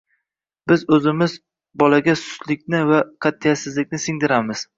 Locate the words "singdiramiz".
4.09-4.67